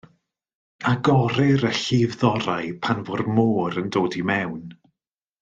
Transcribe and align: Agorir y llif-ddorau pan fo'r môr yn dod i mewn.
Agorir 0.91 1.65
y 1.71 1.71
llif-ddorau 1.81 2.73
pan 2.87 3.05
fo'r 3.11 3.23
môr 3.37 3.79
yn 3.83 3.95
dod 3.99 4.19
i 4.23 4.25
mewn. 4.33 4.67